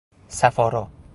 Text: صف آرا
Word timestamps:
صف 0.29 0.59
آرا 0.59 0.89